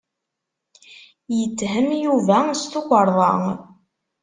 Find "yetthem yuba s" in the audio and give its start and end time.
1.37-2.63